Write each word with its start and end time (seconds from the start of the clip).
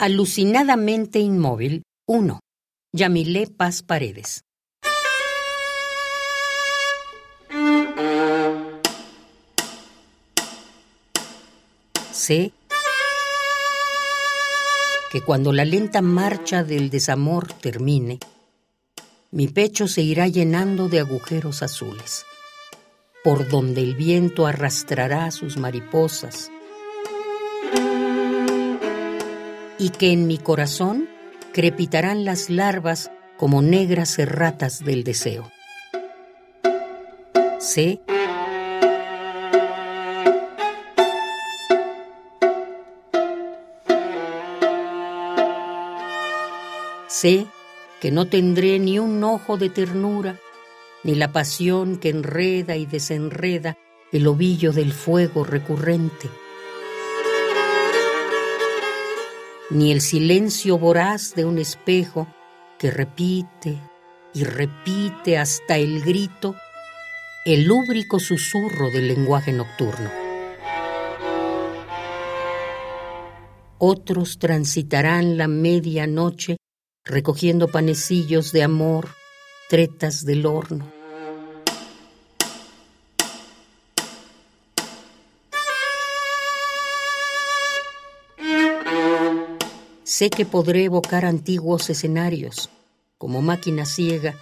Alucinadamente 0.00 1.18
inmóvil 1.18 1.82
1. 2.06 2.38
Yamilé 2.92 3.48
Paz 3.48 3.82
Paredes. 3.82 4.44
Sé 12.12 12.52
que 15.10 15.20
cuando 15.22 15.52
la 15.52 15.64
lenta 15.64 16.00
marcha 16.00 16.62
del 16.62 16.90
desamor 16.90 17.52
termine, 17.52 18.20
mi 19.32 19.48
pecho 19.48 19.88
se 19.88 20.02
irá 20.02 20.28
llenando 20.28 20.88
de 20.88 21.00
agujeros 21.00 21.64
azules, 21.64 22.24
por 23.24 23.48
donde 23.48 23.80
el 23.80 23.96
viento 23.96 24.46
arrastrará 24.46 25.32
sus 25.32 25.56
mariposas 25.56 26.52
y 29.78 29.90
que 29.90 30.12
en 30.12 30.26
mi 30.26 30.38
corazón 30.38 31.08
crepitarán 31.52 32.24
las 32.24 32.50
larvas 32.50 33.10
como 33.36 33.62
negras 33.62 34.18
erratas 34.18 34.84
del 34.84 35.04
deseo. 35.04 35.50
Sé 37.58 38.00
Sé 47.06 47.46
que 48.00 48.12
no 48.12 48.26
tendré 48.26 48.78
ni 48.78 48.98
un 48.98 49.24
ojo 49.24 49.56
de 49.56 49.70
ternura, 49.70 50.36
ni 51.02 51.14
la 51.14 51.32
pasión 51.32 51.96
que 51.96 52.10
enreda 52.10 52.76
y 52.76 52.86
desenreda 52.86 53.76
el 54.12 54.26
ovillo 54.26 54.72
del 54.72 54.92
fuego 54.92 55.42
recurrente 55.42 56.28
ni 59.70 59.92
el 59.92 60.00
silencio 60.00 60.78
voraz 60.78 61.34
de 61.34 61.44
un 61.44 61.58
espejo 61.58 62.26
que 62.78 62.90
repite 62.90 63.78
y 64.34 64.44
repite 64.44 65.36
hasta 65.38 65.76
el 65.76 66.02
grito 66.02 66.54
el 67.44 67.64
lúbrico 67.64 68.18
susurro 68.18 68.90
del 68.90 69.08
lenguaje 69.08 69.52
nocturno. 69.52 70.10
Otros 73.78 74.38
transitarán 74.38 75.36
la 75.36 75.48
medianoche 75.48 76.56
recogiendo 77.04 77.68
panecillos 77.68 78.52
de 78.52 78.64
amor, 78.64 79.08
tretas 79.68 80.24
del 80.24 80.46
horno 80.46 80.97
Sé 90.08 90.30
que 90.30 90.46
podré 90.46 90.84
evocar 90.84 91.26
antiguos 91.26 91.90
escenarios, 91.90 92.70
como 93.18 93.42
máquina 93.42 93.84
ciega, 93.84 94.36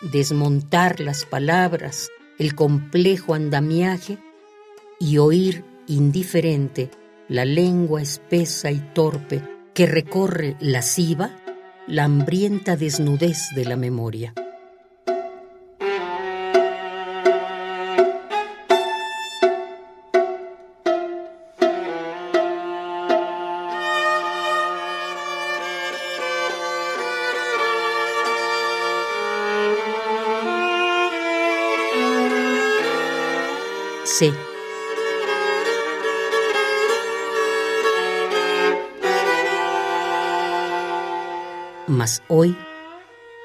desmontar 0.00 0.98
las 0.98 1.24
palabras, 1.24 2.10
el 2.36 2.56
complejo 2.56 3.34
andamiaje 3.34 4.18
y 4.98 5.18
oír 5.18 5.64
indiferente 5.86 6.90
la 7.28 7.44
lengua 7.44 8.02
espesa 8.02 8.72
y 8.72 8.80
torpe 8.92 9.40
que 9.72 9.86
recorre 9.86 10.56
lasciva 10.58 11.30
la 11.86 12.02
hambrienta 12.02 12.74
desnudez 12.74 13.54
de 13.54 13.66
la 13.66 13.76
memoria. 13.76 14.34
Mas 41.86 42.22
hoy 42.28 42.56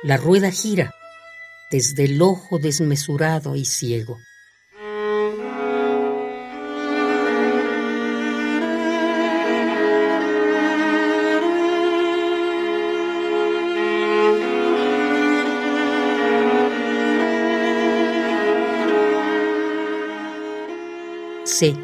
la 0.04 0.16
rueda 0.16 0.52
gira 0.52 0.94
desde 1.70 2.06
el 2.06 2.22
ojo 2.22 2.60
desmesurado 2.60 3.56
y 3.58 3.66
ciego. 3.66 4.20
Sé 21.56 21.76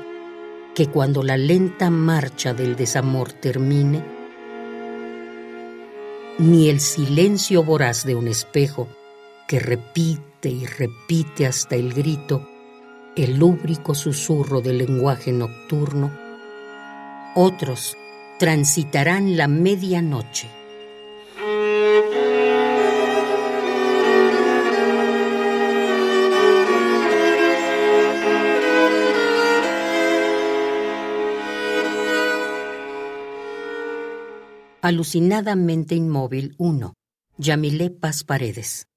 que 0.74 0.88
cuando 0.88 1.22
la 1.22 1.38
lenta 1.38 1.92
marcha 1.92 2.56
del 2.56 2.76
desamor 2.76 3.34
termine, 3.34 4.04
ni 6.40 6.70
el 6.70 6.80
silencio 6.80 7.64
voraz 7.64 8.04
de 8.04 8.16
un 8.16 8.28
espejo 8.28 8.88
que 9.48 9.60
repite 9.60 10.50
y 10.50 10.66
repite 10.66 11.46
hasta 11.46 11.76
el 11.76 11.94
grito 11.94 12.50
el 13.16 13.38
lúbrico 13.38 13.94
susurro 13.94 14.62
del 14.62 14.80
lenguaje 14.80 15.32
nocturno, 15.32 16.12
otros 17.36 17.96
transitarán 18.40 19.38
la 19.38 19.48
medianoche 19.48 20.50
Alucinadamente 34.90 35.94
inmóvil 35.94 36.56
1. 36.58 36.96
Yamilé 37.38 37.92
Paz 37.92 38.24
Paredes. 38.24 38.88